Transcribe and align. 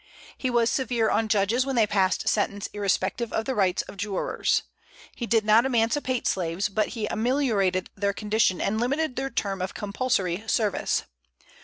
He 0.35 0.49
was 0.49 0.71
severe 0.71 1.11
on 1.11 1.27
judges 1.27 1.63
when 1.63 1.75
they 1.75 1.85
passed 1.85 2.27
sentence 2.27 2.65
irrespective 2.73 3.31
of 3.31 3.45
the 3.45 3.53
rights 3.53 3.83
of 3.83 3.97
jurors. 3.97 4.63
He 5.15 5.27
did 5.27 5.45
not 5.45 5.63
emancipate 5.63 6.25
slaves, 6.25 6.69
but 6.69 6.87
he 6.97 7.05
ameliorated 7.05 7.91
their 7.95 8.11
condition 8.11 8.59
and 8.59 8.81
limited 8.81 9.15
their 9.15 9.29
term 9.29 9.61
of 9.61 9.75
compulsory 9.75 10.43
service. 10.47 11.03